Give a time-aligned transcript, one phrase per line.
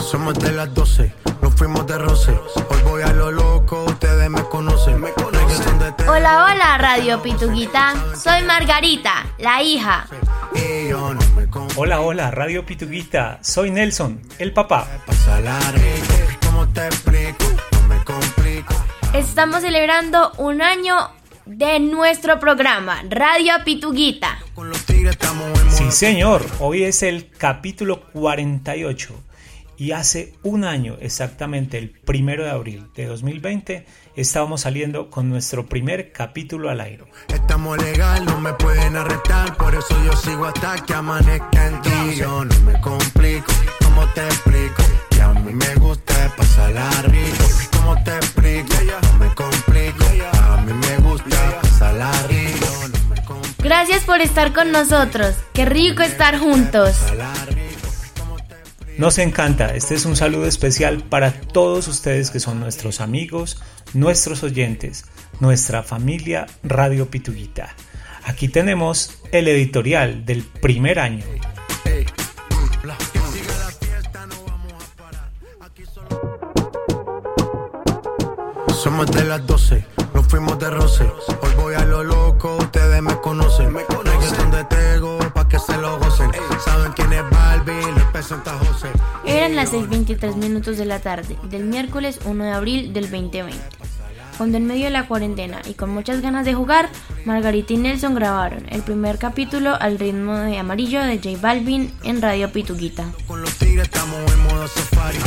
[0.00, 2.30] Somos de las 12, nos fuimos de roce.
[2.70, 5.00] Hoy voy a lo loco, ustedes me conocen.
[5.00, 7.94] Me conocen de te- Hola, hola, Radio Pituguita.
[8.16, 10.06] Soy Margarita, la hija.
[11.76, 13.38] Hola, hola, Radio Pituguita.
[13.42, 14.86] Soy Nelson, el papá.
[15.06, 16.14] Pasa la rico,
[16.46, 17.44] ¿cómo te explico?
[17.72, 18.74] No me complico.
[19.14, 20.94] Estamos celebrando un año
[21.46, 24.38] de nuestro programa, Radio Pituguita.
[24.54, 29.14] Con los tigres estamos en Sí, señor, hoy es el capítulo 48
[29.78, 35.66] y hace un año, exactamente el primero de abril de 2020, estábamos saliendo con nuestro
[35.66, 37.04] primer capítulo al aire.
[37.28, 42.16] Estamos legal, no me pueden arrestar, por eso yo sigo hasta que amanezca en ti.
[42.16, 44.82] Yo no me complico, ¿cómo te explico?
[45.26, 48.74] A mí me gusta pasarla rico, ¿cómo te explico?
[49.02, 53.62] No me complico, a mí me gusta pasarla rico, no me complico.
[53.64, 55.34] Gracias por estar con nosotros.
[55.52, 56.96] Qué rico estar juntos.
[58.98, 63.60] Nos encanta, este es un saludo especial para todos ustedes que son nuestros amigos,
[63.94, 65.06] nuestros oyentes,
[65.40, 67.74] nuestra familia Radio Pituguita.
[68.24, 71.24] Aquí tenemos el editorial del primer año.
[78.96, 81.04] De las 12, nos fuimos de roce.
[81.42, 83.70] Hoy voy a lo loco, ustedes me conocen.
[83.70, 86.30] Me conocen de Tego, pa' que se lo gocen.
[86.64, 88.88] Saben quién es Barbie, les presenta José.
[89.26, 93.58] Eran las 6.23 minutos de la tarde del miércoles 1 de abril del 2020.
[94.38, 96.88] Cuando en medio de la cuarentena y con muchas ganas de jugar,
[97.26, 102.22] Margarita y Nelson grabaron el primer capítulo al ritmo de amarillo de J Balvin en
[102.22, 103.04] Radio Pituguita.
[103.26, 105.18] Con los tigres estamos en modo safari.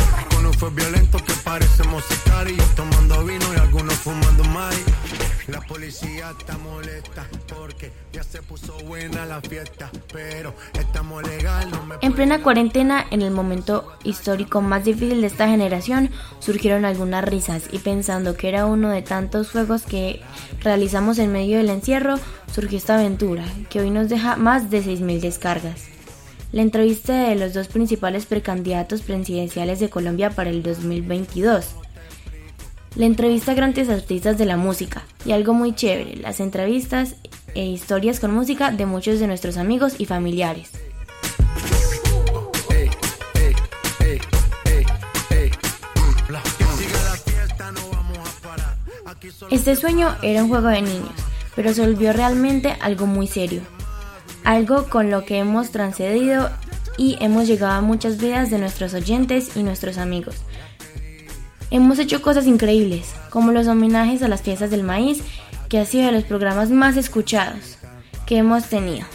[0.59, 2.75] Fue violento que parecemos sicarios.
[2.75, 4.75] Tomando vino y algunos fumando mari.
[5.47, 9.89] La policía está molesta porque ya se puso buena la fiesta.
[10.11, 15.27] Pero estamos legal, no me En plena cuarentena, en el momento histórico más difícil de
[15.27, 16.09] esta generación,
[16.39, 20.21] surgieron algunas risas y pensando que era uno de tantos juegos que
[20.61, 22.19] realizamos en medio del encierro,
[22.53, 25.98] surgió esta aventura que hoy nos deja más de 6.000 descargas.
[26.51, 31.75] La entrevista de los dos principales precandidatos presidenciales de Colombia para el 2022.
[32.95, 37.17] La entrevista a grandes artistas de la música y algo muy chévere, las entrevistas
[37.53, 40.71] e historias con música de muchos de nuestros amigos y familiares.
[49.51, 51.13] Este sueño era un juego de niños,
[51.55, 53.61] pero se volvió realmente algo muy serio.
[54.49, 56.49] Algo con lo que hemos transcedido
[56.97, 60.37] y hemos llegado a muchas vidas de nuestros oyentes y nuestros amigos.
[61.69, 65.21] Hemos hecho cosas increíbles, como los homenajes a las fiestas del maíz,
[65.69, 67.77] que ha sido de los programas más escuchados
[68.25, 69.05] que hemos tenido.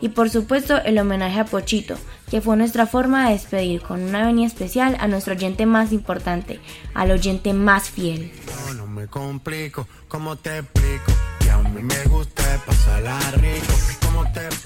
[0.00, 1.96] Y por supuesto el homenaje a Pochito,
[2.30, 6.60] que fue nuestra forma de despedir con una venia especial a nuestro oyente más importante,
[6.94, 8.32] al oyente más fiel.
[8.74, 11.12] No me complico, ¿cómo te explico?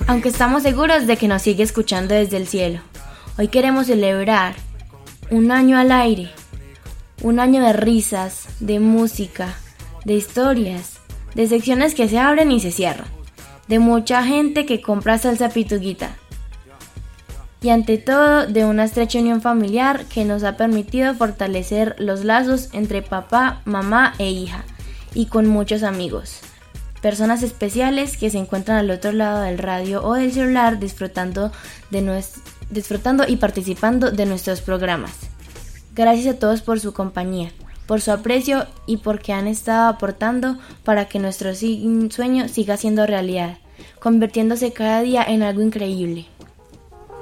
[0.09, 2.81] Aunque estamos seguros de que nos sigue escuchando desde el cielo.
[3.39, 4.55] Hoy queremos celebrar
[5.31, 6.31] un año al aire,
[7.23, 9.57] un año de risas, de música,
[10.05, 11.01] de historias,
[11.35, 13.09] de secciones que se abren y se cierran,
[13.69, 16.17] de mucha gente que compra salsa pituguita.
[17.61, 22.69] Y ante todo, de una estrecha unión familiar que nos ha permitido fortalecer los lazos
[22.73, 24.65] entre papá, mamá e hija,
[25.15, 26.41] y con muchos amigos.
[27.03, 31.53] Personas especiales que se encuentran al otro lado del radio o del celular disfrutando,
[31.91, 32.25] de
[32.71, 35.13] disfrutando y participando de nuestros programas.
[35.95, 37.53] Gracias a todos por su compañía,
[37.87, 43.59] por su aprecio y porque han estado aportando para que nuestro sueño siga siendo realidad,
[44.01, 46.27] convirtiéndose cada día en algo increíble.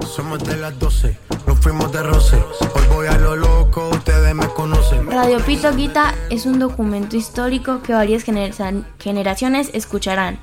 [0.01, 2.37] Somos de las 12, nos fuimos de roce.
[2.75, 5.09] Hoy voy a lo loco, ustedes me conocen.
[5.09, 10.39] Radio Pito Guita es un documento histórico que varias generaciones escucharán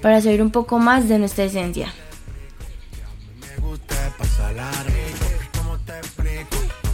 [0.00, 1.92] para saber un poco más de nuestra esencia.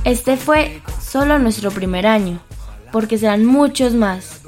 [0.04, 2.40] Este fue solo nuestro primer año,
[2.92, 4.40] porque serán muchos más,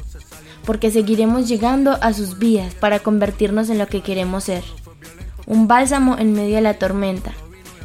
[0.64, 4.64] porque seguiremos llegando a sus vidas para convertirnos en lo que queremos ser,
[5.46, 7.32] un bálsamo en medio de la tormenta,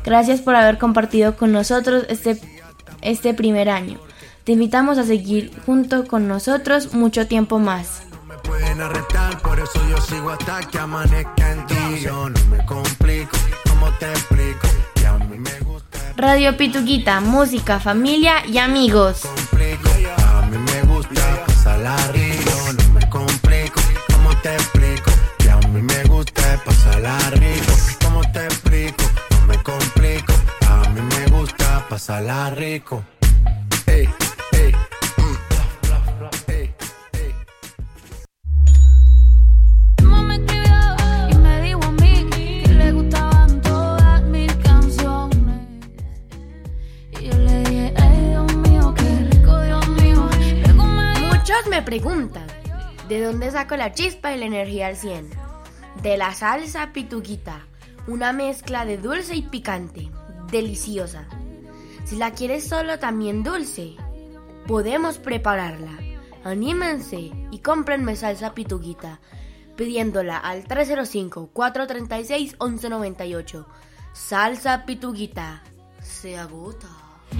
[0.06, 2.40] Gracias por haber compartido con nosotros este,
[3.02, 4.00] este primer año.
[4.44, 8.04] Te invitamos a seguir junto con nosotros mucho tiempo más.
[8.12, 11.75] No me pueden arrestar, por eso yo sigo hasta que amanezca en ti.
[12.04, 13.36] Yo no me complico,
[13.68, 14.68] ¿cómo te explico?
[14.94, 15.98] Que a mí me gusta.
[16.16, 19.22] Radio Pituquita, música, familia y amigos.
[19.22, 23.81] Complico, a mí me gusta pasarla río, no me complico,
[24.13, 25.10] ¿cómo te explico?
[25.40, 27.63] Que a mí me gusta pasarla río,
[28.04, 29.05] ¿cómo te explico?
[31.95, 33.06] pasarla rico.
[33.86, 34.09] Hey,
[47.12, 50.30] y yo le dije, ay Dios mío, qué rico Dios mío.
[51.31, 52.47] Muchos me preguntan,
[53.07, 55.30] ¿de dónde saco la chispa y la energía al 100?
[56.03, 57.65] De la salsa pituquita,
[58.06, 60.12] una mezcla de dulce y picante
[60.51, 61.25] deliciosa.
[62.06, 63.96] Si la quieres solo, también dulce.
[64.68, 65.98] Podemos prepararla.
[66.44, 69.19] Anímense y cómprenme salsa pituguita,
[69.75, 73.66] pidiéndola al 305-436-1198.
[74.13, 75.63] Salsa pituguita.
[76.04, 76.90] Se agota.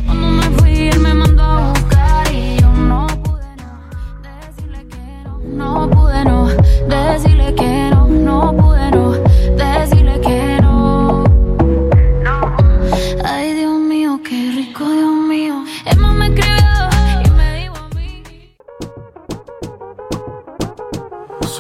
[0.08, 3.82] Cuando me fui, él me mandó a buscar y yo no pude no
[4.24, 6.48] decirle que no, no pude no
[6.88, 9.95] decirle que no, no pude no decirle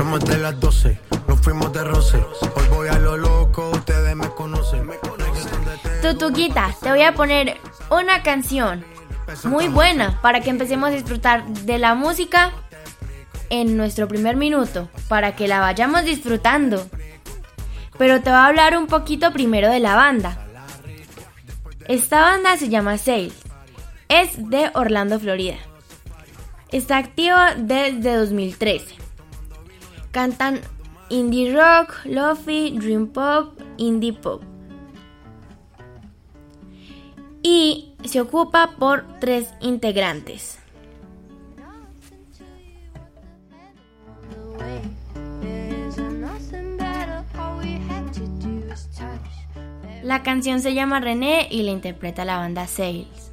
[0.06, 2.18] Somos de las 12, nos fuimos de roce.
[2.56, 4.88] Hoy voy a lo loco, ustedes me conocen.
[6.04, 7.58] Tutuquita, te voy a poner
[7.90, 8.86] una canción
[9.46, 12.52] muy buena para que empecemos a disfrutar de la música
[13.50, 16.88] en nuestro primer minuto, para que la vayamos disfrutando.
[17.98, 20.38] Pero te voy a hablar un poquito primero de la banda.
[21.88, 23.32] Esta banda se llama Sale.
[24.08, 25.58] Es de Orlando, Florida.
[26.72, 29.05] Está activa desde 2013.
[30.16, 30.62] Cantan
[31.10, 34.42] indie rock, lofi, dream pop, indie pop.
[37.44, 40.58] Y se ocupa por tres integrantes.
[50.02, 53.25] La canción se llama René y la interpreta la banda Sales.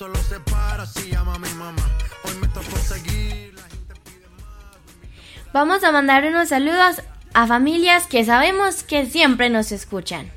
[0.00, 1.82] Solo se para si llama mi mamá.
[2.24, 3.52] Hoy me tocó seguir.
[3.54, 5.52] La gente pide más.
[5.52, 7.02] Vamos a mandar unos saludos
[7.34, 10.30] a familias que sabemos que siempre nos escuchan.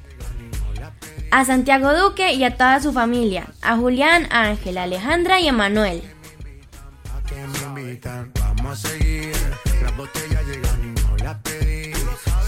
[1.31, 3.53] A Santiago Duque y a toda su familia.
[3.61, 6.03] A Julián, a Ángela, Alejandra y a Manuel.
[7.05, 9.31] A vamos a seguir.
[9.81, 11.93] Las botellas llegan y no las pedí.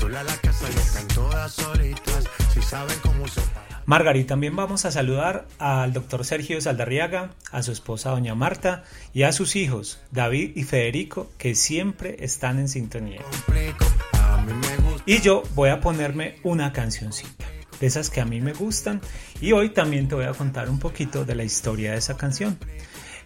[0.02, 2.26] Sola la casa y están todas solitas.
[2.54, 3.40] Si saben cómo se
[3.86, 9.24] Margarita, también vamos a saludar al doctor Sergio Saldarriaga, a su esposa doña Marta y
[9.24, 13.22] a sus hijos David y Federico que siempre están en sintonía.
[15.06, 17.46] Y yo voy a ponerme una cancioncita,
[17.80, 19.02] de esas que a mí me gustan,
[19.40, 22.58] y hoy también te voy a contar un poquito de la historia de esa canción.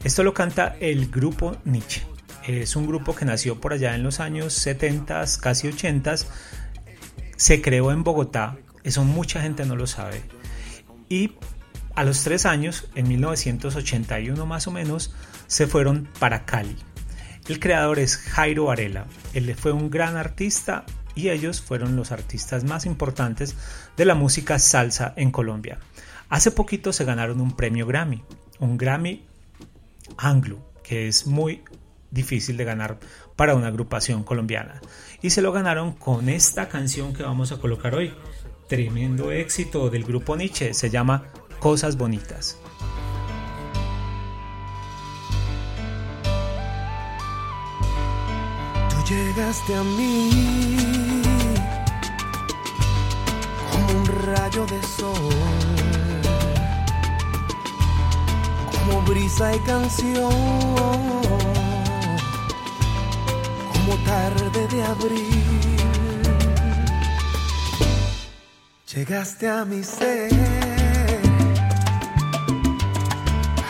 [0.03, 2.05] Esto lo canta el grupo Nietzsche.
[2.45, 6.15] Es un grupo que nació por allá en los años 70, casi 80.
[7.37, 10.21] Se creó en Bogotá, eso mucha gente no lo sabe.
[11.09, 11.31] Y
[11.95, 15.13] a los tres años, en 1981 más o menos,
[15.47, 16.77] se fueron para Cali.
[17.47, 19.07] El creador es Jairo Varela.
[19.33, 20.85] Él fue un gran artista
[21.15, 23.55] y ellos fueron los artistas más importantes
[23.97, 25.79] de la música salsa en Colombia.
[26.29, 28.23] Hace poquito se ganaron un premio Grammy,
[28.59, 29.25] un Grammy
[30.17, 31.63] Anglo, que es muy
[32.11, 32.99] difícil de ganar
[33.35, 34.79] para una agrupación colombiana.
[35.21, 38.13] Y se lo ganaron con esta canción que vamos a colocar hoy.
[38.69, 41.23] Tremendo éxito del grupo Nietzsche, se llama
[41.57, 42.55] Cosas Bonitas.
[48.91, 50.29] Tú llegaste a mí
[53.71, 55.33] como un rayo de sol,
[58.71, 60.31] como brisa y canción,
[63.73, 65.78] como tarde de abril.
[68.95, 70.31] Llegaste a mi ser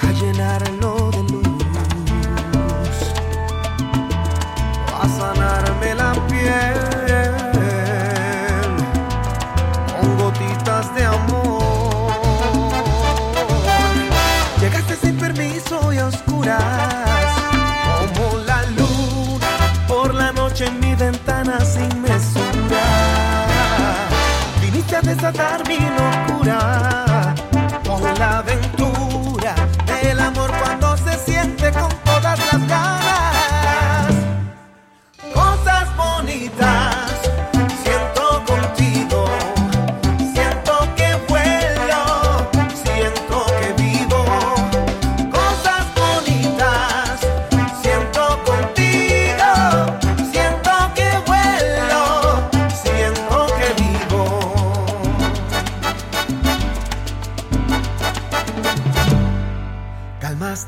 [0.02, 1.66] a llenarlo de luz
[4.98, 6.80] a sanarme la piel
[10.00, 12.14] con gotitas de amor.
[14.62, 17.09] Llegaste sin permiso y a oscuras,
[25.00, 27.34] a desatar mi locura.
[27.86, 28.42] Con la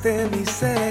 [0.02, 0.91] calmaste mi ser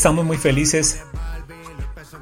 [0.00, 1.02] estamos muy felices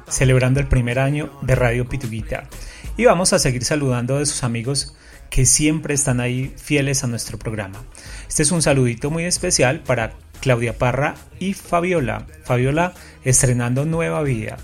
[0.09, 2.49] celebrando el primer año de Radio Pituguita
[2.97, 4.97] y vamos a seguir saludando a esos amigos
[5.29, 7.81] que siempre están ahí fieles a nuestro programa.
[8.27, 12.27] Este es un saludito muy especial para Claudia Parra y Fabiola.
[12.43, 14.57] Fabiola estrenando Nueva Vida.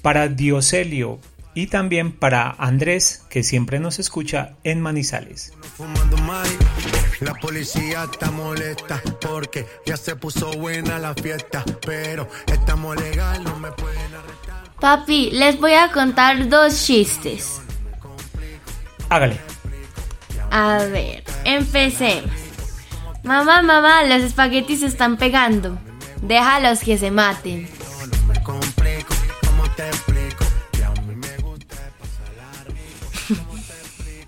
[0.00, 1.20] Para Dioselio
[1.52, 5.52] y también para Andrés que siempre nos escucha en Manizales.
[7.20, 11.64] La policía está molesta porque ya se puso buena la fiesta.
[11.84, 14.64] Pero estamos legal, no me pueden arrestar.
[14.80, 17.60] Papi, les voy a contar dos chistes.
[19.08, 19.40] Hágale.
[20.50, 22.30] A ver, empecemos.
[23.22, 25.78] Mamá, mamá, los espaguetis se están pegando.
[26.22, 27.68] Déjalos que se maten.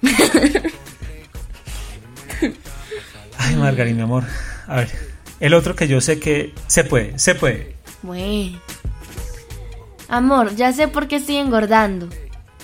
[3.67, 4.23] Margarita, mi amor.
[4.69, 4.89] A ver,
[5.41, 7.75] el otro que yo sé que se puede, se puede.
[8.03, 8.61] Bueno.
[10.09, 12.09] Amor, ya sé por qué estoy engordando.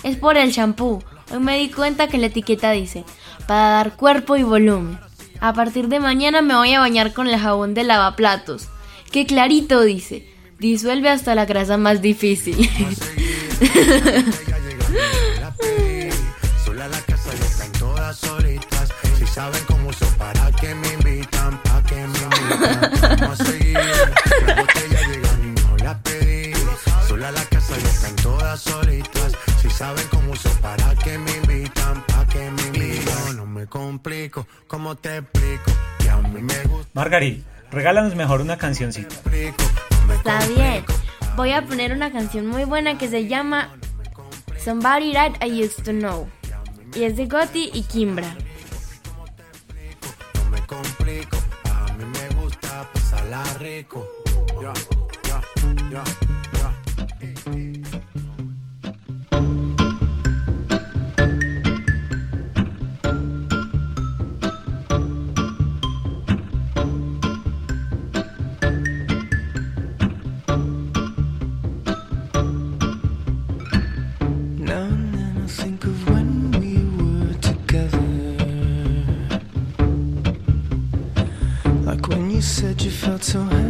[0.03, 1.03] Es por el champú.
[1.29, 3.03] Hoy me di cuenta que la etiqueta dice,
[3.47, 4.97] para dar cuerpo y volumen.
[5.41, 8.69] A partir de mañana me voy a bañar con el jabón de lavaplatos.
[9.11, 10.25] Que clarito dice,
[10.57, 12.55] disuelve hasta la grasa más difícil.
[19.33, 23.17] saben cómo uso, para que me invitan, pa' que me invitan.
[23.19, 23.79] Vamos a seguir.
[24.45, 26.53] La botella llegan no la pedí.
[27.07, 29.33] Sola la casa y están todas solitas.
[29.59, 33.37] Si saben cómo uso, para que me invitan, pa' que me invitan.
[33.37, 35.71] No me complico, ¿cómo te explico?
[35.97, 36.91] Que a mí me gusta.
[36.93, 39.15] Margarita, regálanos mejor una cancioncita.
[40.15, 40.85] Está bien.
[41.35, 43.69] Voy a poner una canción muy buena que se llama
[44.63, 46.29] Somebody That I Used to Know.
[46.93, 48.35] Y es de Gotti y Kimbra.
[50.67, 51.37] Complico.
[51.71, 54.07] A mí me gusta pasarla rico.
[83.03, 83.62] Felt so happy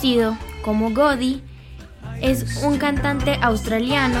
[0.00, 1.42] conocido como Goody,
[2.22, 4.18] es un cantante australiano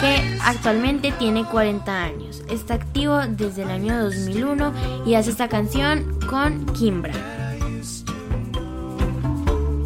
[0.00, 2.42] que actualmente tiene 40 años.
[2.50, 4.72] Está activo desde el año 2001
[5.06, 7.12] y hace esta canción con Kimbra,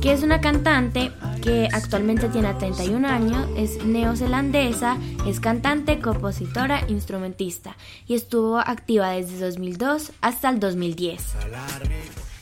[0.00, 7.76] que es una cantante que actualmente tiene 31 años, es neozelandesa, es cantante, compositora, instrumentista
[8.06, 11.22] y estuvo activa desde 2002 hasta el 2010.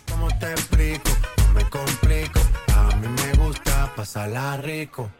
[0.09, 1.19] ¿Cómo te explico?
[1.54, 2.40] Me complico.
[2.74, 5.10] A mí me gusta pasarla rico.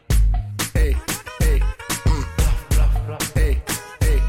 [0.73, 0.95] Ey,
[1.39, 1.59] ey,
[2.05, 3.61] mm, bla, bla, bla, ey,
[4.01, 4.21] ey.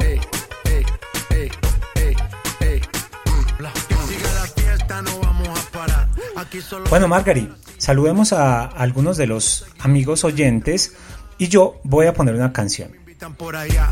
[0.00, 0.20] Ey,
[0.64, 0.86] ey,
[1.30, 1.50] ey,
[1.96, 2.12] ey,
[2.60, 2.80] ey,
[3.58, 3.72] bla.
[3.88, 6.08] Que siga la fiesta, no vamos a parar.
[6.36, 10.96] Aquí solo Bueno, Margari, saludemos a algunos de los amigos oyentes
[11.38, 12.92] y yo voy a poner una canción.
[13.38, 13.90] por allá.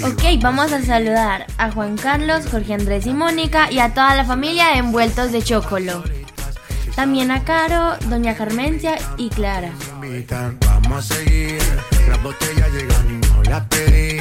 [0.00, 4.24] Ok, vamos a saludar a Juan Carlos, Jorge Andrés y Mónica y a toda la
[4.24, 6.02] familia de envueltos de chocolo.
[6.96, 9.70] También a Caro, Doña Carmencia y Clara.
[10.66, 11.58] vamos a seguir.
[12.08, 14.18] Las botellas llegan y no las pedí.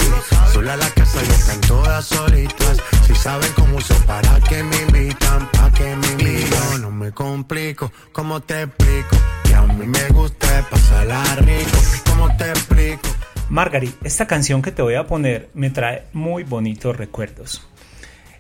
[0.54, 2.78] Sola la casa y están todas solitas.
[3.08, 6.82] Si saben cómo uso para que me invitan, pa' que me invitan.
[6.82, 9.18] No me complico, ¿cómo te explico?
[9.44, 11.78] Que a mí me gusta pasarla rico.
[12.10, 13.10] ¿Cómo te explico?
[13.52, 17.68] Margari, esta canción que te voy a poner me trae muy bonitos recuerdos.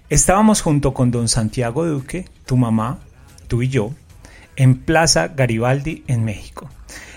[0.10, 3.00] Estábamos junto con don Santiago Duque, tu mamá,
[3.50, 3.91] tú y yo,
[4.56, 6.69] en Plaza Garibaldi en México.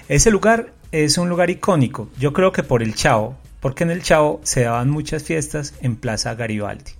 [0.08, 4.02] Ese lugar es un lugar icónico, yo creo que por el Chavo, porque en el
[4.02, 6.90] Chavo se daban muchas fiestas en Plaza Garibaldi.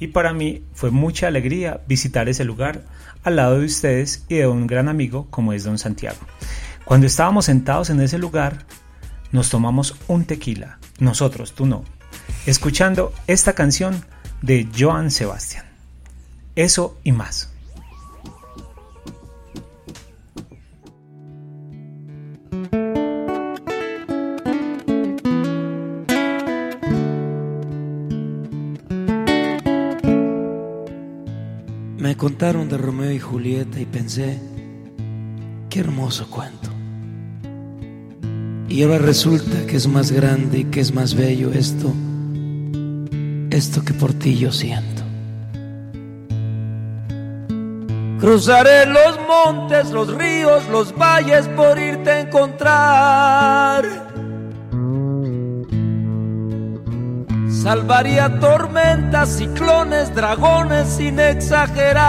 [0.00, 2.84] Y para mí fue mucha alegría visitar ese lugar
[3.22, 6.20] al lado de ustedes y de un gran amigo como es don Santiago.
[6.86, 8.64] Cuando estábamos sentados en ese lugar,
[9.32, 11.84] nos tomamos un tequila, nosotros, tú no,
[12.46, 14.04] escuchando esta canción
[14.42, 15.66] de Joan Sebastián.
[16.54, 17.52] Eso y más.
[31.96, 34.40] Me contaron de Romeo y Julieta y pensé,
[35.68, 36.77] qué hermoso cuento.
[38.68, 41.94] Y ahora resulta que es más grande y que es más bello esto,
[43.50, 45.02] esto que por ti yo siento.
[48.20, 53.84] Cruzaré los montes, los ríos, los valles por irte a encontrar.
[57.48, 62.08] Salvaría tormentas, ciclones, dragones sin exagerar.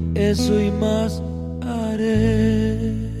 [0.15, 1.21] eso y más
[1.65, 3.11] haré.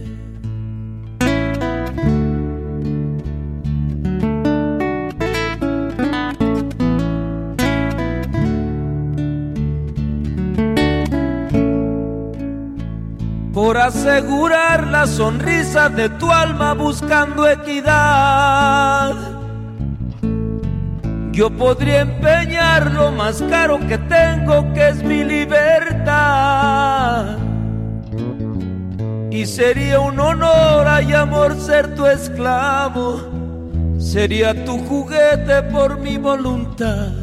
[13.53, 19.30] por asegurar la sonrisa de tu alma buscando equidad.
[21.31, 26.57] Yo podría empeñar lo más caro que tengo, que es mi libertad.
[29.31, 33.21] Y sería un honor y amor ser tu esclavo.
[33.97, 37.13] Sería tu juguete por mi voluntad.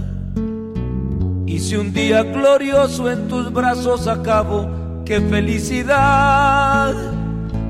[1.44, 4.70] Y si un día glorioso en tus brazos acabo,
[5.04, 6.94] qué felicidad.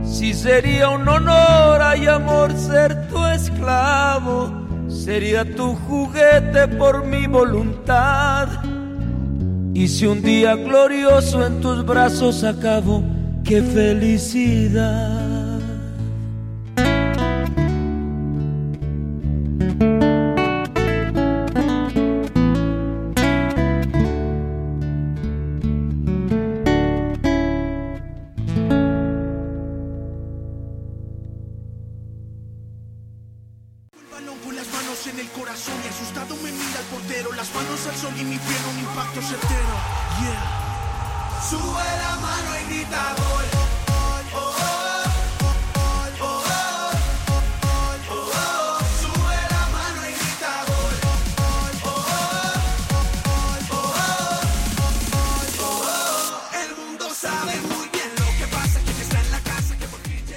[0.04, 8.48] Si sería un honor y amor ser tu esclavo, sería tu juguete por mi voluntad.
[9.74, 13.02] Y si un día glorioso en tus brazos acabo,
[13.44, 15.27] qué felicidad.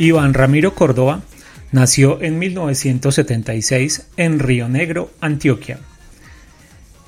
[0.02, 1.22] Iván Ramiro Córdoba
[1.72, 5.78] nació en 1976 en Río Negro, Antioquia.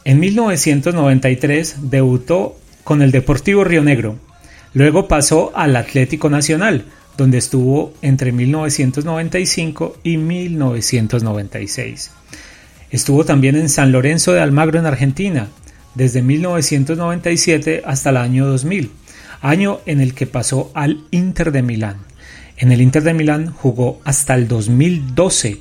[0.06, 4.20] En 1993 debutó con el Deportivo Río Negro.
[4.76, 6.86] Luego pasó al Atlético Nacional,
[7.18, 12.12] donde estuvo entre 1995 y 1996.
[12.92, 15.48] Estuvo también en San Lorenzo de Almagro en Argentina,
[15.96, 18.92] desde 1997 hasta el año 2000,
[19.42, 22.13] año en el que pasó al Inter de Milán.
[22.58, 25.60] En el Inter de Milán jugó hasta el 2012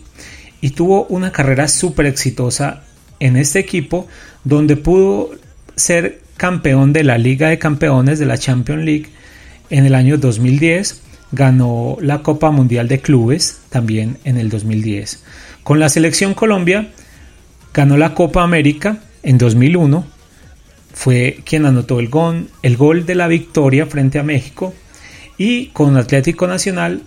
[0.61, 2.83] y tuvo una carrera súper exitosa
[3.19, 4.07] en este equipo
[4.45, 5.31] donde pudo
[5.77, 9.07] ser campeón de la Liga de Campeones de la Champions League
[9.71, 11.03] en el año 2010,
[11.33, 15.23] ganó la Copa Mundial de Clubes también en el 2010.
[15.63, 16.91] Con la selección Colombia
[17.73, 20.05] ganó la Copa América en 2001,
[20.93, 24.75] fue quien anotó el gol, el gol de la victoria frente a México
[25.45, 27.03] y con Atlético Nacional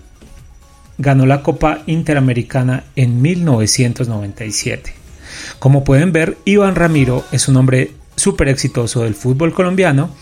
[0.97, 4.93] ganó la Copa Interamericana en 1997.
[5.57, 10.13] Como pueden ver, Iván Ramiro es un hombre súper exitoso del fútbol colombiano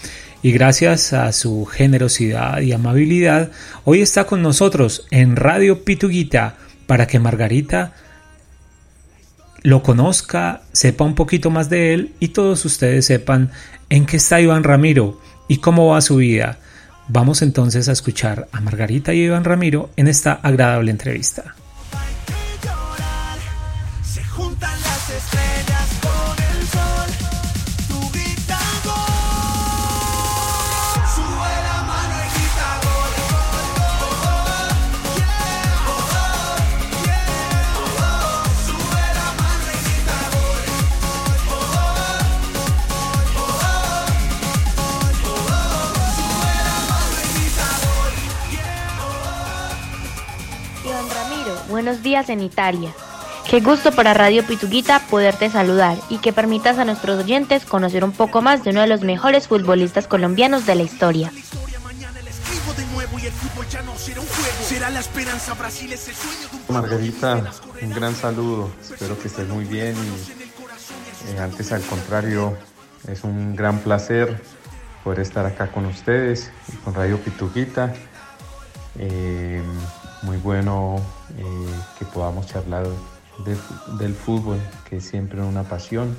[0.43, 3.49] y gracias a su generosidad y amabilidad,
[3.84, 7.93] hoy está con nosotros en Radio Pituguita para que Margarita
[9.63, 13.49] lo conozca, sepa un poquito más de él y todos ustedes sepan
[13.89, 16.60] en qué está Iván Ramiro y cómo va su vida.
[17.08, 21.56] Vamos entonces a escuchar a Margarita y Iván Ramiro en esta agradable entrevista.
[51.84, 52.93] Buenos días en Italia.
[53.50, 58.13] Qué gusto para Radio Pituguita poderte saludar y que permitas a nuestros oyentes conocer un
[58.13, 61.30] poco más de uno de los mejores futbolistas colombianos de la historia.
[66.69, 68.72] Margarita, un gran saludo.
[68.82, 69.93] Espero que estés muy bien
[71.28, 72.58] eh, antes al contrario,
[73.10, 74.41] es un gran placer
[75.04, 77.93] poder estar acá con ustedes y con Radio Pituquita.
[78.98, 79.62] Eh,
[80.24, 80.96] muy bueno
[81.38, 81.44] eh,
[82.00, 82.88] que podamos charlar
[84.00, 84.60] del fútbol,
[84.90, 86.16] que es siempre una pasión.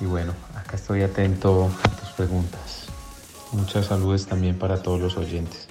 [0.00, 2.86] Y bueno, acá estoy atento a tus preguntas.
[3.52, 5.68] Muchas saludos también para todos los oyentes.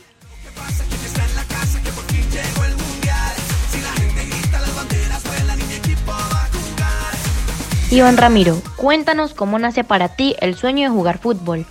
[7.91, 11.65] Iván Ramiro, cuéntanos cómo nace para ti el sueño de jugar fútbol.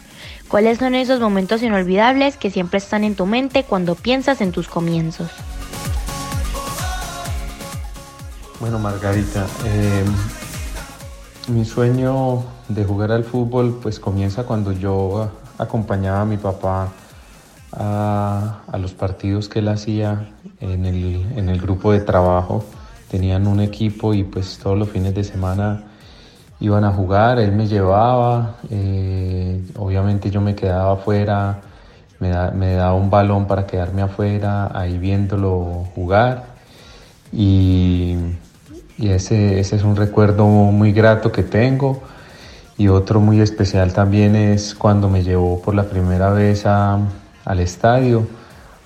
[0.48, 4.68] ¿Cuáles son esos momentos inolvidables que siempre están en tu mente cuando piensas en tus
[4.68, 5.30] comienzos?
[8.60, 10.04] Bueno, Margarita, eh,
[11.48, 16.92] mi sueño de jugar al fútbol pues comienza cuando yo acompañaba a mi papá
[17.72, 20.30] a, a los partidos que él hacía
[20.60, 22.64] en el, en el grupo de trabajo.
[23.10, 25.84] Tenían un equipo y pues todos los fines de semana
[26.64, 31.60] iban a jugar, él me llevaba, eh, obviamente yo me quedaba afuera,
[32.20, 36.44] me, da- me daba un balón para quedarme afuera, ahí viéndolo jugar.
[37.32, 38.16] Y,
[38.98, 42.00] ese, ese es un recuerdo muy grato que tengo.
[42.78, 48.26] Y otro muy especial también es cuando me llevó por la primera vez al estadio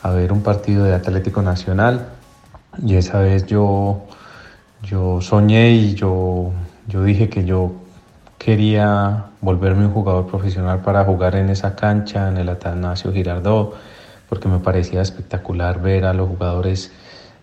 [0.02, 2.08] a ver un partido de Atlético Nacional.
[2.84, 4.00] Y esa vez yo,
[4.82, 6.50] yo soñé y yo,
[6.88, 7.72] yo dije que yo
[8.38, 13.76] quería volverme un jugador profesional para jugar en esa cancha, en el Atanasio Girardot,
[14.28, 16.90] porque me parecía espectacular ver a los jugadores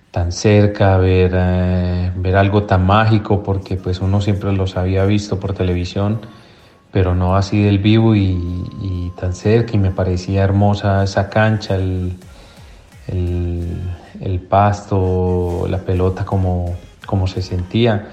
[0.10, 5.40] tan cerca, ver, eh, ver algo tan mágico, porque pues uno siempre los había visto
[5.40, 6.22] por televisión,
[6.92, 12.18] pero no así del vivo y, tan cerca, y me parecía hermosa esa cancha, el,
[13.08, 13.82] el,
[14.20, 18.10] el pasto, la pelota, como, como se sentía.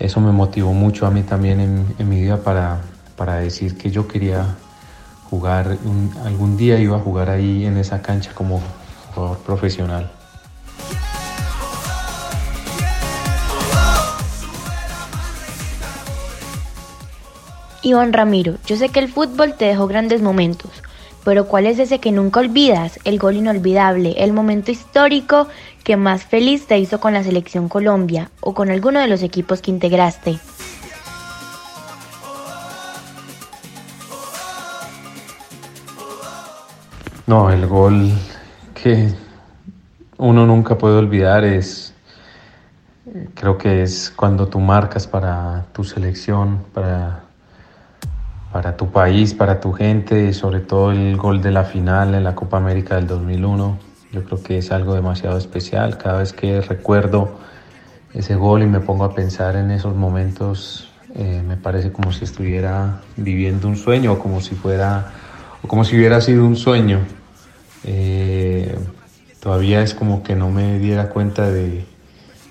[0.00, 1.60] Eso me motivó mucho a mí también
[1.98, 2.80] en, mi vida para,
[3.16, 4.56] para decir que yo quería
[5.28, 5.76] jugar,
[6.24, 8.62] algún día iba a jugar ahí en esa cancha como
[9.14, 10.10] jugador profesional.
[17.82, 20.70] Iván Ramiro, yo sé que el fútbol te dejó grandes momentos,
[21.24, 22.98] pero ¿cuál es ese que nunca olvidas?
[23.04, 25.48] El gol inolvidable, el momento histórico
[25.84, 29.60] que más feliz te hizo con la selección Colombia o con alguno de los equipos
[29.60, 30.38] que integraste.
[37.26, 38.10] No, el gol
[38.74, 39.08] que
[40.18, 41.94] uno nunca puede olvidar es,
[43.34, 47.22] creo que es cuando tú marcas para tu selección, para,
[48.52, 52.24] para tu país, para tu gente, y sobre todo el gol de la final en
[52.24, 53.78] la Copa América del 2001.
[54.12, 55.98] Yo creo que es algo demasiado especial.
[55.98, 57.38] Cada vez que recuerdo
[58.12, 62.24] ese gol y me pongo a pensar en esos momentos, eh, me parece como si
[62.24, 65.12] estuviera viviendo un sueño como si fuera
[65.62, 66.98] o como si hubiera sido un sueño.
[67.84, 68.76] Eh,
[69.38, 71.84] todavía es como que no me diera cuenta de,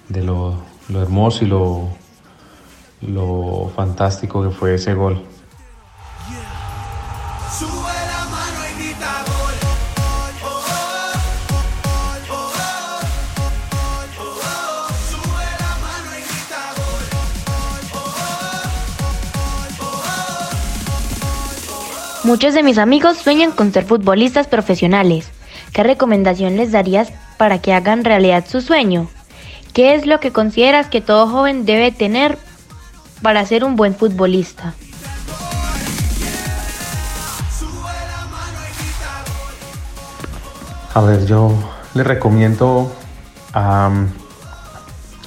[0.10, 1.44] lo, hermoso
[3.02, 5.29] y lo fantástico que fue ese gol.
[22.30, 25.32] Muchos de mis amigos sueñan con ser futbolistas profesionales.
[25.74, 29.08] ¿Qué recomendación les darías para que hagan realidad su sueño?
[29.74, 32.38] ¿Qué es lo que consideras que todo joven debe tener
[33.24, 34.76] para ser un buen futbolista?
[40.94, 41.52] A ver, yo
[41.96, 42.96] le recomiendo
[43.54, 43.90] a,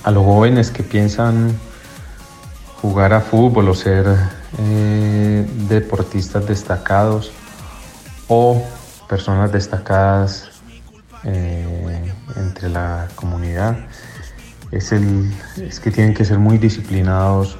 [0.04, 1.58] a los jóvenes que piensan
[2.80, 7.32] jugar a fútbol o ser eh, deportistas destacados
[8.28, 8.62] o
[9.08, 10.50] personas destacadas
[11.24, 13.78] eh, entre la comunidad.
[14.70, 17.56] Es, el, es que tienen que ser muy disciplinados,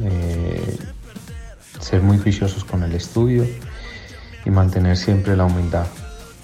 [0.00, 0.78] eh,
[1.80, 3.46] ser muy juiciosos con el estudio
[4.44, 5.86] y mantener siempre la humildad,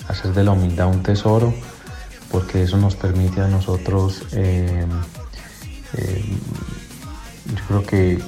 [0.08, 1.52] hacer de la humildad un tesoro
[2.30, 4.22] porque eso nos permite a nosotros
[7.54, 8.22] yo creo que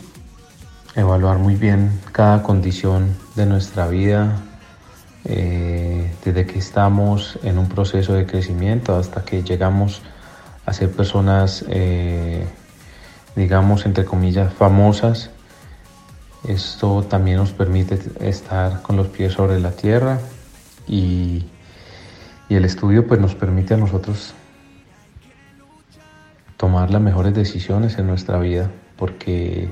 [0.95, 4.41] evaluar muy bien cada condición de nuestra vida,
[5.25, 10.03] eh, desde que estamos en un proceso de crecimiento hasta que llegamos
[10.67, 12.47] a ser personas, eh,
[13.37, 15.31] digamos, entre comillas, famosas.
[16.49, 20.19] Esto también nos permite estar con los pies sobre la tierra
[20.87, 21.47] y,
[22.49, 24.35] y el estudio pues nos permite a nosotros
[26.57, 29.71] tomar las mejores decisiones en nuestra vida porque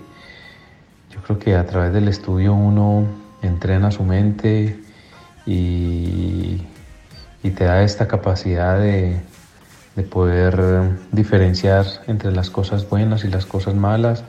[1.19, 3.05] yo creo que a través del estudio uno
[3.43, 4.79] entrena su mente
[5.47, 6.63] y,
[7.43, 9.21] y te da esta capacidad de,
[9.97, 14.23] de poder diferenciar entre las cosas buenas y las cosas malas.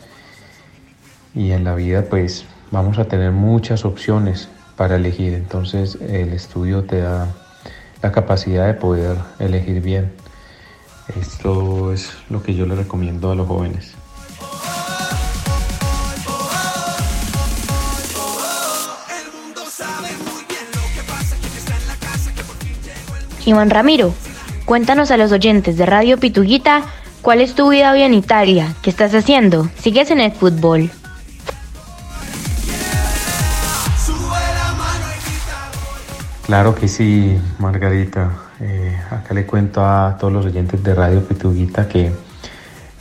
[1.35, 5.33] Y en la vida pues vamos a tener muchas opciones para elegir.
[5.33, 7.27] Entonces el estudio te da
[8.01, 10.11] la capacidad de poder elegir bien.
[11.19, 13.98] Esto es lo que yo le recomiendo a los jóvenes
[23.49, 24.13] Iván Ramiro,
[24.65, 26.83] cuéntanos a los oyentes de Radio Pituguita
[27.21, 30.89] cuál es tu vida hoy en Italia, qué estás haciendo, sigues en el fútbol.
[36.45, 38.31] Claro que sí, Margarita.
[38.59, 42.11] Eh, acá le cuento a todos los oyentes de Radio Pituguita que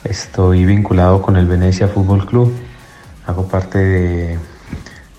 [0.05, 2.53] estoy vinculado con el Venecia Fútbol Club.
[3.27, 4.39] Hago parte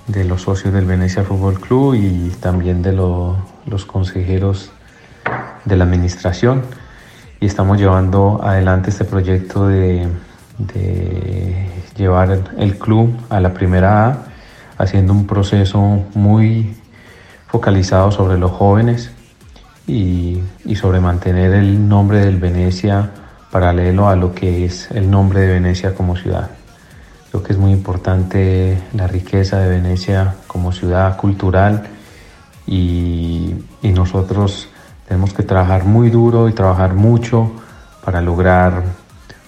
[0.07, 4.71] de, los socios del Venecia Fútbol Club y también de lo- los consejeros
[5.69, 6.63] de la administración.
[7.39, 10.09] Y estamos llevando adelante este proyecto de,
[10.57, 14.17] de llevar el, club a la primera A,
[14.77, 15.79] haciendo un proceso
[16.13, 16.75] muy
[17.47, 19.11] focalizado sobre los jóvenes
[19.87, 23.11] y, y sobre mantener el nombre del Venecia
[23.51, 26.51] paralelo a lo que es el nombre de Venecia como ciudad.
[27.31, 31.87] Creo que es muy importante la riqueza de Venecia como ciudad cultural
[32.65, 34.68] y, y nosotros
[35.09, 37.51] tenemos que trabajar muy duro y trabajar mucho
[38.05, 38.83] para lograr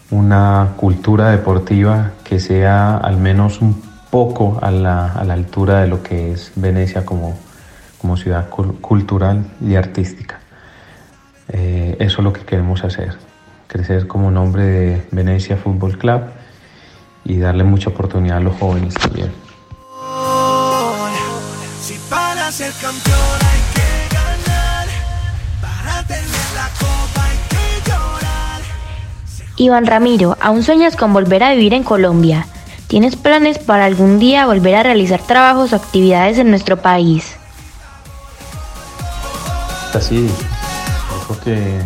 [0.10, 5.88] una cultura deportiva que sea al menos un poco a la, a la altura de
[5.88, 7.38] lo que es Venecia como,
[8.02, 10.40] como ciudad cul- cultural y artística.
[11.50, 13.16] Eh, eso es lo que queremos hacer,
[13.68, 16.24] crecer como nombre de Venecia Fútbol Club
[17.24, 19.32] y darle mucha oportunidad a los jóvenes también.
[29.62, 32.48] Iván Ramiro, ¿aún sueñas con volver a vivir en Colombia?
[32.88, 37.36] ¿Tienes planes para algún día volver a realizar trabajos o actividades en nuestro país?
[39.94, 40.28] Así,
[41.28, 41.80] creo que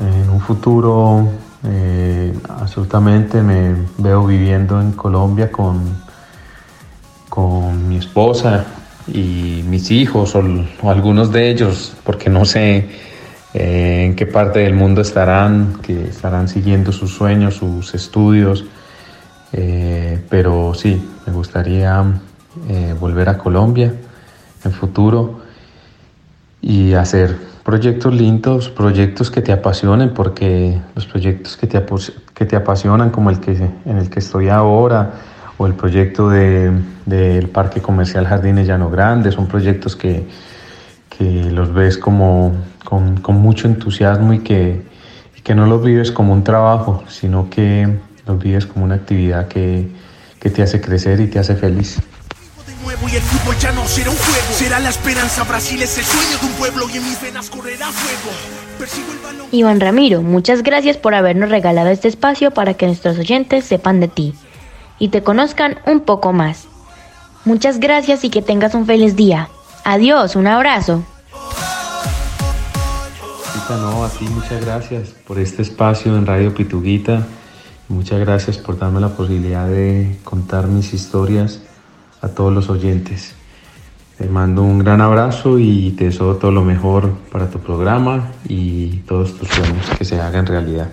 [0.00, 1.28] en un futuro
[1.64, 5.82] eh, absolutamente me veo viviendo en Colombia con,
[7.28, 8.64] con mi esposa
[9.06, 12.88] y mis hijos o algunos de ellos, porque no sé
[13.54, 18.64] eh, en qué parte del mundo estarán, que estarán siguiendo sus sueños, sus estudios.
[19.52, 22.04] Eh, pero sí, me gustaría
[22.68, 23.94] eh, volver a Colombia
[24.64, 25.40] en futuro
[26.60, 31.82] y hacer proyectos lindos, proyectos que te apasionen, porque los proyectos que te,
[32.34, 33.52] que te apasionan, como el que,
[33.84, 35.12] en el que estoy ahora,
[35.56, 36.72] o el proyecto de-
[37.06, 40.26] del Parque Comercial Jardines Llano Grande, son proyectos que,
[41.18, 42.52] que los ves como
[42.84, 44.82] con, con mucho entusiasmo y que,
[45.36, 47.88] y que no los vives como un trabajo, sino que
[48.26, 49.88] los vives como una actividad que,
[50.40, 51.98] que te hace crecer y te hace feliz.
[52.84, 54.52] nuevo y el fútbol ya no será un juego.
[54.52, 57.90] Será la esperanza, Brasil es el sueño de un pueblo y en mis venas correrá
[57.90, 58.36] fuego.
[58.78, 59.46] Persigo el balón.
[59.52, 64.08] Iván Ramiro, muchas gracias por habernos regalado este espacio para que nuestros oyentes sepan de
[64.08, 64.34] ti
[64.98, 66.66] y te conozcan un poco más.
[67.44, 69.48] Muchas gracias y que tengas un feliz día.
[69.84, 71.04] Adiós, un abrazo.
[73.70, 77.26] No, a ti muchas gracias por este espacio en Radio Pituguita.
[77.88, 81.60] Muchas gracias por darme la posibilidad de contar mis historias
[82.20, 83.34] a todos los oyentes.
[84.18, 88.98] Te mando un gran abrazo y te deseo todo lo mejor para tu programa y
[89.08, 90.90] todos tus sueños que se hagan realidad.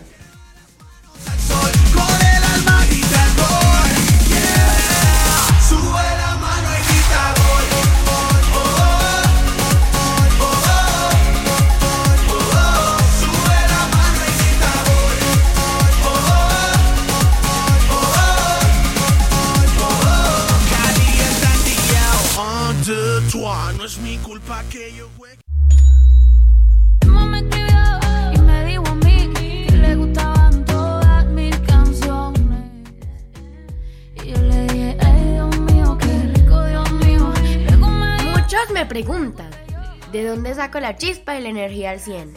[40.12, 42.34] ¿De dónde saco la chispa y la energía al 100?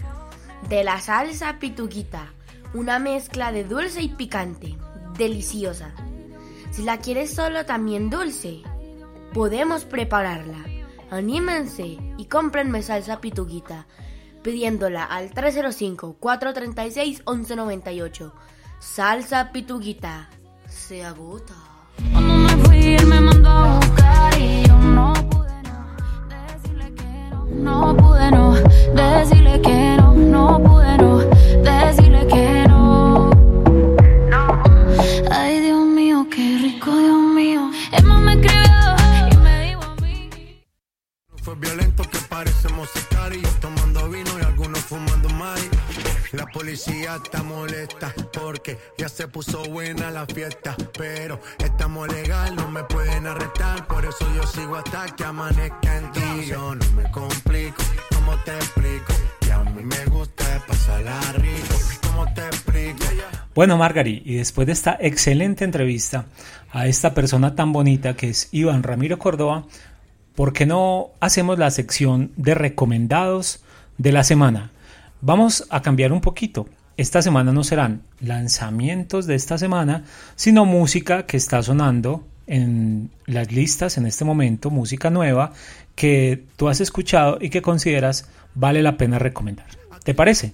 [0.69, 2.33] De la salsa pituquita,
[2.73, 4.77] una mezcla de dulce y picante,
[5.17, 5.95] deliciosa.
[6.71, 8.63] Si la quieres solo también dulce,
[9.33, 10.65] podemos prepararla.
[11.11, 13.87] Anímense y cómprenme salsa pituquita,
[14.43, 18.33] pidiéndola al 305-436-1198.
[18.79, 20.31] Salsa pituquita,
[20.69, 21.55] se agota.
[27.55, 28.55] No, pude no
[28.95, 31.19] decirle que no, no pude no
[31.63, 33.31] decirle que no.
[35.31, 37.71] Ay, Dios mío, qué rico, Dios mío.
[37.93, 38.97] Emma me escribió
[39.33, 40.31] y me dijo a mí.
[41.43, 42.89] Fue violento que parecemos
[46.37, 52.69] La policía está molesta porque ya se puso buena la fiesta Pero estamos legal, no
[52.71, 57.09] me pueden arrestar Por eso yo sigo hasta que amanezca en ti Yo no me
[57.13, 57.77] complico,
[58.13, 59.13] ¿cómo te explico?
[59.41, 63.05] Que a mí me gusta pasarla rico ¿Cómo te explico?
[63.55, 66.27] Bueno, Margari, y después de esta excelente entrevista
[66.73, 69.67] a esta persona tan bonita que es Iván Ramiro Córdoba,
[70.35, 73.63] ¿por qué no hacemos la sección de recomendados
[73.99, 74.73] de la semana?
[75.27, 76.69] Vamos a cambiar un poquito.
[76.99, 80.05] Esta semana no serán lanzamientos de esta semana,
[80.37, 85.55] sino música que está sonando en las listas en este momento, música nueva
[85.95, 89.67] que tú has escuchado y que consideras vale la pena recomendar.
[90.05, 90.53] ¿Te parece?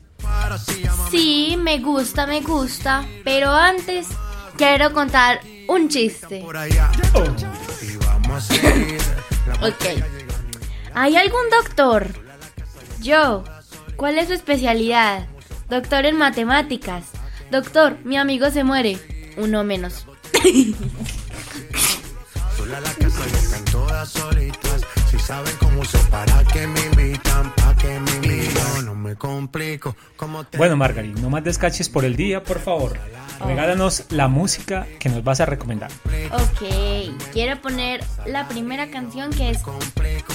[1.11, 4.07] Sí, me gusta, me gusta, pero antes
[4.57, 6.45] quiero contar un chiste.
[6.53, 6.69] La
[9.63, 9.85] Ok.
[10.95, 12.07] ¿Hay algún doctor?
[13.01, 13.43] Yo.
[14.01, 15.27] ¿Cuál es su especialidad?
[15.69, 17.05] Doctor en matemáticas.
[17.51, 18.99] Doctor, mi amigo se muere.
[19.37, 20.07] Uno menos.
[22.57, 24.87] Sola la casa y están todas solitas.
[25.11, 28.87] Si saben cómo usar para que me invitan, pa' que me invitan.
[28.87, 29.95] No me complico.
[30.17, 32.99] ¿Cómo te Bueno, Margari, no más descaches por el día, por favor.
[33.47, 35.91] Regálanos la música que nos vas a recomendar.
[36.33, 36.65] Ok,
[37.35, 39.59] quiero poner la primera canción que es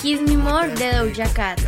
[0.03, 1.59] Kiss Me More de Doja Cat.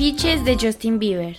[0.00, 1.36] Afiches de Justin Bieber.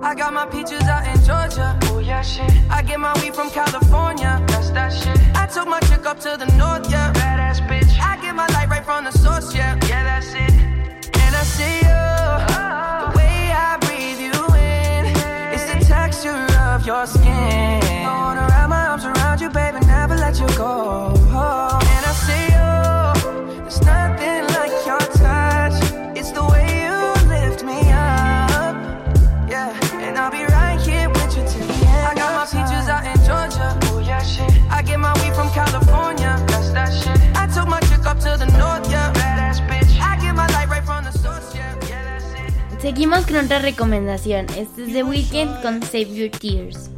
[0.00, 1.76] I got my peaches out in Georgia.
[1.86, 2.48] Oh yeah, shit.
[2.70, 4.40] I get my weed from California.
[4.46, 5.18] That's that shit.
[5.34, 7.12] I took my chick up to the north, yeah.
[7.12, 7.98] Badass bitch.
[7.98, 9.74] I get my light right from the source, yeah.
[9.88, 10.52] Yeah, that's it.
[11.18, 12.02] And I see you.
[12.54, 13.10] Oh.
[13.10, 15.06] The way I breathe you in.
[15.52, 17.85] It's the texture of your skin
[20.40, 21.12] let you go.
[21.14, 23.62] And I see you.
[23.62, 25.76] There's nothing like your touch.
[26.16, 28.76] It's the way you lift me up.
[29.48, 32.06] Yeah, and I'll be right here with you till the end.
[32.06, 33.78] I got my peaches out in Georgia.
[33.84, 34.50] Oh yeah, shit.
[34.70, 36.36] I get my weed from California.
[36.48, 37.18] That's that shit.
[37.36, 39.12] I took my chick up to the north, yeah.
[39.14, 40.00] Badass bitch.
[40.00, 41.74] I get my light right from the source, yeah.
[41.88, 42.80] Yeah.
[42.80, 44.46] Seguimos con otra recomendación.
[44.56, 46.90] Este es The Weeknd con Save Your Tears.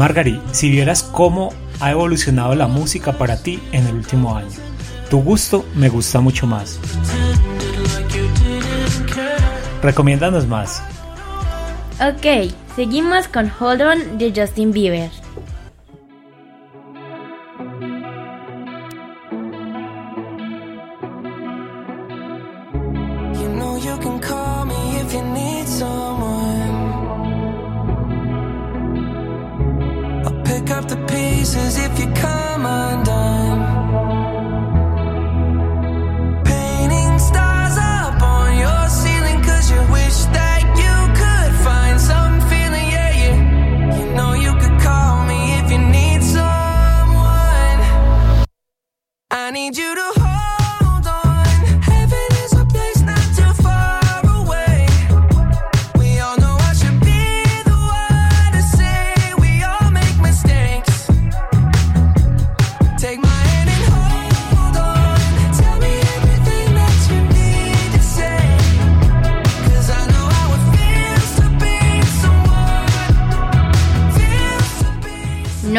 [0.00, 4.48] Margari, si vieras cómo ha evolucionado la música para ti en el último año.
[5.10, 6.80] Tu gusto me gusta mucho más.
[9.82, 10.82] Recomiéndanos más.
[12.00, 15.10] Ok, seguimos con Hold On de Justin Bieber.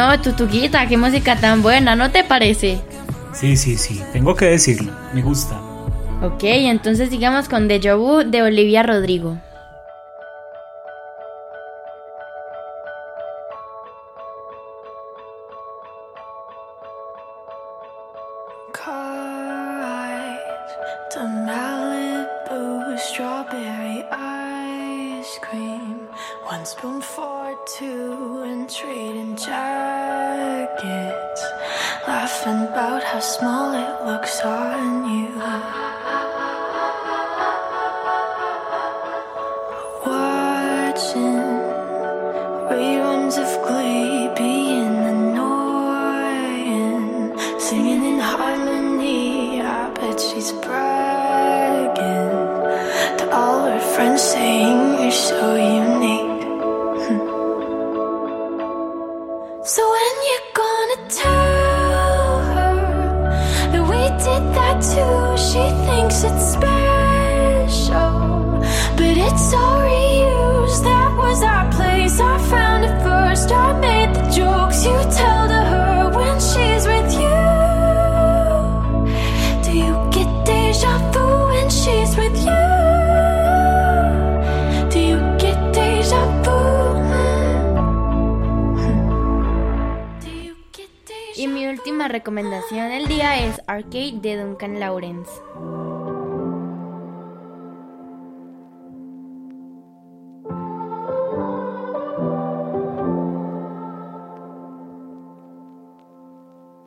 [0.02, 2.80] No, Tutuquita, qué música tan buena, ¿no te parece?
[3.34, 5.62] Sí, sí, sí, tengo que decirlo, me gusta.
[6.24, 9.38] Ok, entonces sigamos con Deja Vu de Olivia Rodrigo.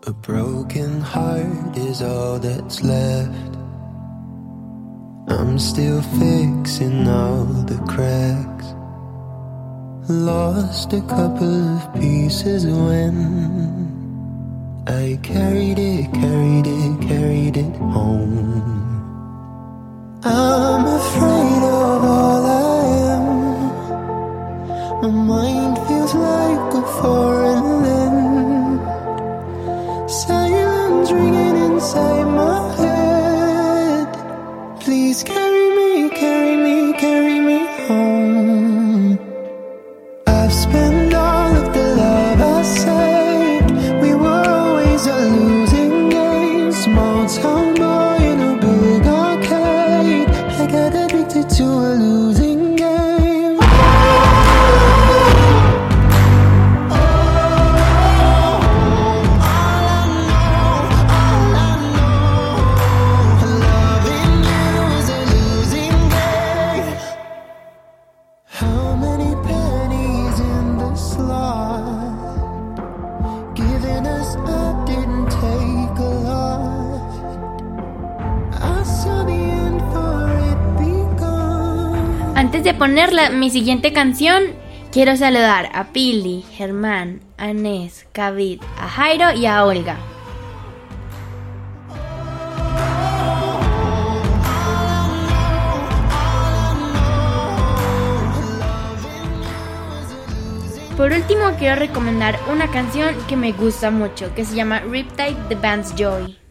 [0.06, 3.56] A broken heart is all that's left.
[5.28, 8.66] I'm still fixing all the cracks.
[10.10, 13.16] Lost a couple of pieces when
[14.86, 18.60] I carried it, carried it, carried it home.
[20.22, 20.73] I
[82.94, 84.44] componer la, mi siguiente canción,
[84.92, 89.96] quiero saludar a Pili, Germán, Anés, Kavit, a Jairo y a Olga.
[100.96, 105.56] Por último, quiero recomendar una canción que me gusta mucho, que se llama Riptide the
[105.56, 106.43] Band's Joy.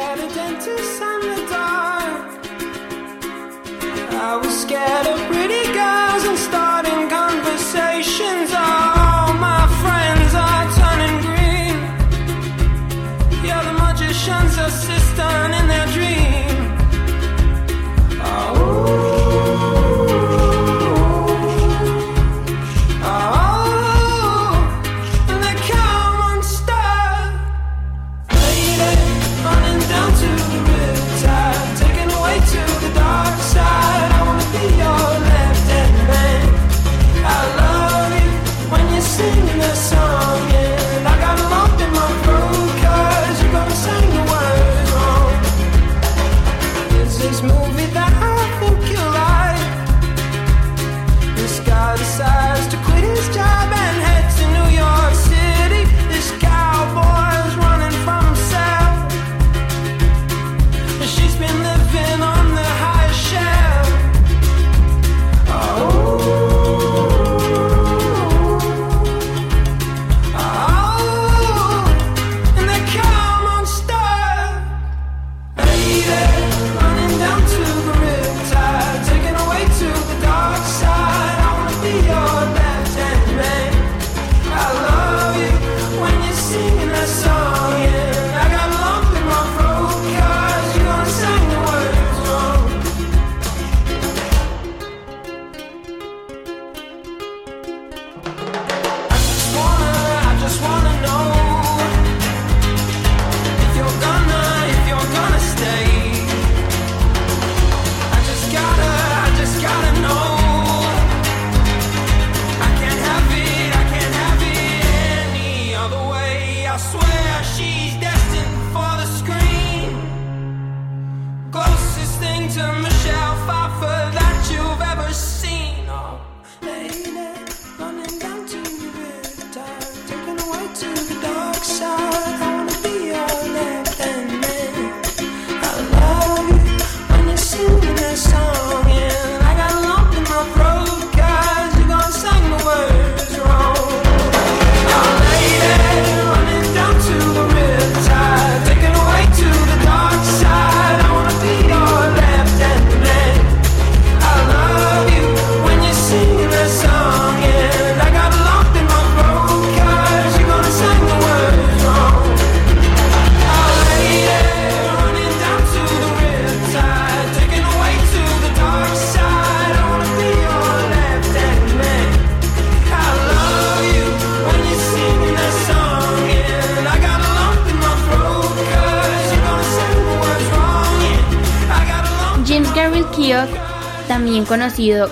[0.00, 2.46] scared of dentists and the dark.
[4.12, 5.99] I was scared of pretty girls.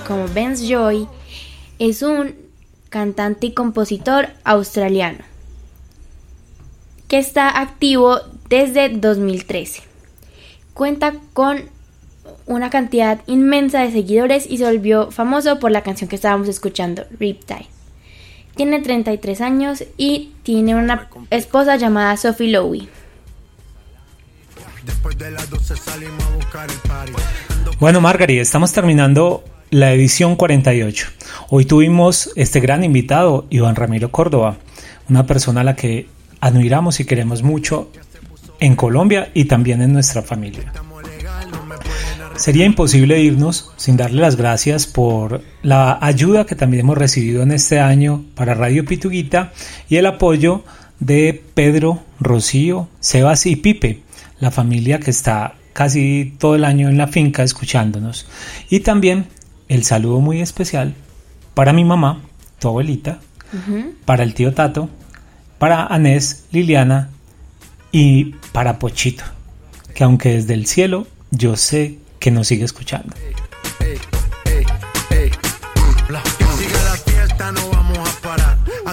[0.07, 1.07] como Benz Joy,
[1.79, 2.35] es un
[2.89, 5.19] cantante y compositor australiano
[7.07, 9.83] que está activo desde 2013.
[10.73, 11.64] Cuenta con
[12.47, 17.05] una cantidad inmensa de seguidores y se volvió famoso por la canción que estábamos escuchando,
[17.19, 17.66] Riptide.
[18.57, 22.89] Tiene 33 años y tiene una esposa llamada Sophie Lowy.
[27.79, 31.07] Bueno, Margaret, estamos terminando la edición 48.
[31.51, 34.57] Hoy tuvimos este gran invitado, Iván Ramiro Córdoba,
[35.09, 36.09] una persona a la que
[36.41, 37.91] admiramos y queremos mucho
[38.61, 40.73] en Colombia y también en nuestra familia.
[42.37, 47.51] Sería imposible irnos sin darle las gracias por la ayuda que también hemos recibido en
[47.51, 49.53] este año para Radio Pituguita
[49.89, 50.62] y el apoyo
[51.01, 54.03] de Pedro, Rocío, Sebas y Pipe,
[54.39, 58.27] la familia que está casi todo el año en la finca escuchándonos.
[58.71, 59.27] Y también
[59.69, 60.95] el saludo muy especial
[61.55, 62.23] para mi mamá,
[62.59, 63.21] tu abuelita,
[64.05, 64.89] para el tío Tato,
[65.59, 67.11] para Anés, Liliana
[67.91, 69.25] y para Pochito,
[69.95, 73.14] que aunque desde el cielo yo sé que nos sigue escuchando.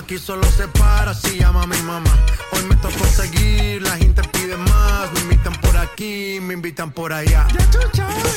[0.06, 2.12] Aquí solo se para si llama mi mamá.
[2.52, 5.12] Hoy me tocó seguir, la gente pide más.
[5.12, 7.48] Me invitan por aquí, me invitan por allá.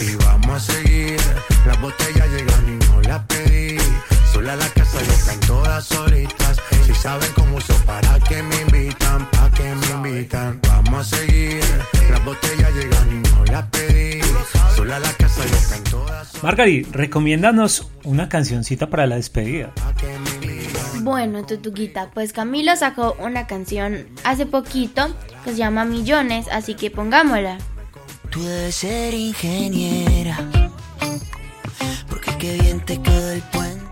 [0.01, 1.21] Y vamos a seguir.
[1.67, 3.77] Las botellas llegan y no las pedí.
[4.33, 6.57] Sola la casa ya están todas solitas.
[6.87, 10.59] Si saben cómo uso, para que me invitan, para que me invitan.
[10.71, 11.61] Vamos a seguir.
[12.09, 14.23] Las botellas llegan y no las pedí.
[14.75, 19.73] Sola la casa ya están todas Margaret, recomiéndanos una cancioncita para la despedida.
[21.03, 25.15] Bueno, Tutuquita, pues Camilo sacó una canción hace poquito
[25.45, 27.59] que se llama Millones, así que pongámosla.
[28.31, 30.39] Tú debes ser ingeniera.
[32.09, 33.85] Porque qué bien te quedó el puente.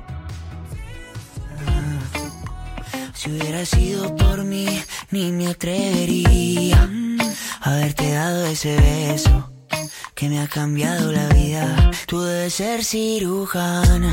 [3.14, 4.66] Si hubiera sido por mí,
[5.10, 6.88] ni me atrevería
[7.60, 9.50] a haberte dado ese beso
[10.14, 11.90] que me ha cambiado la vida.
[12.06, 14.12] Tú debes ser cirujana.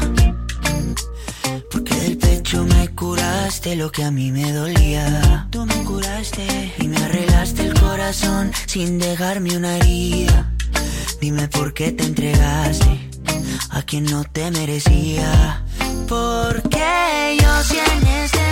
[1.69, 5.47] Porque del pecho me curaste lo que a mí me dolía.
[5.49, 10.51] Tú me curaste y me arreglaste el corazón sin dejarme una herida.
[11.21, 13.09] Dime por qué te entregaste
[13.69, 15.63] a quien no te merecía.
[16.09, 18.42] Porque yo si en este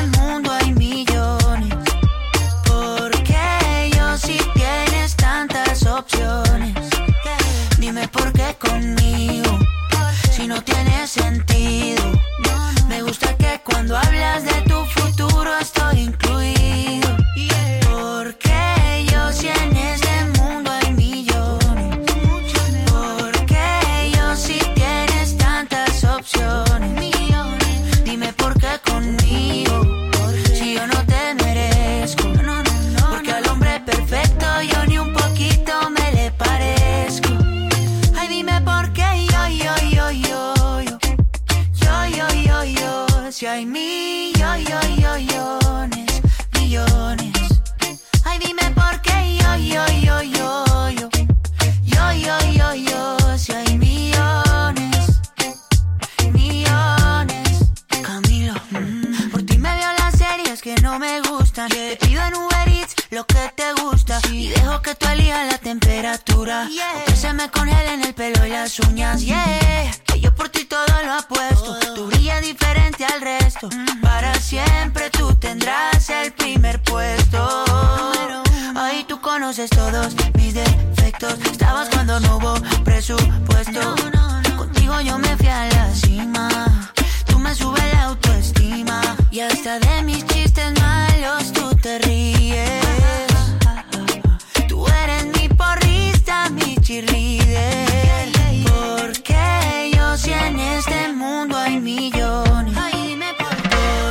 [102.13, 103.35] hay millones.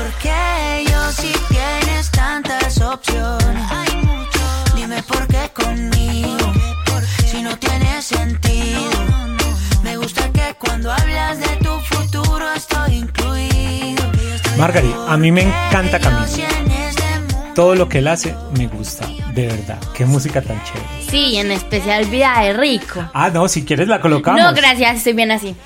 [0.02, 3.70] Porque yo si tienes tantas opciones.
[4.74, 6.52] Dime por qué conmigo.
[7.26, 8.90] Si no tiene sentido.
[9.82, 14.02] Me gusta que cuando hablas de tu futuro estoy incluido.
[14.56, 16.26] Margaret, a mí me encanta Camilo.
[17.54, 19.78] Todo lo que él hace me gusta, de verdad.
[19.94, 21.10] Qué música tan chévere.
[21.10, 23.10] Sí, en especial Vida de Rico.
[23.12, 24.40] Ah, no, si quieres la colocamos.
[24.40, 25.56] No, gracias, estoy bien así.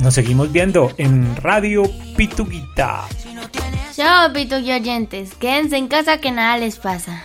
[0.00, 1.82] nos seguimos viendo en Radio
[2.16, 3.04] Pituguita.
[3.96, 4.28] Chao,
[4.58, 5.34] y oyentes.
[5.36, 7.24] Quédense en casa que nada les pasa.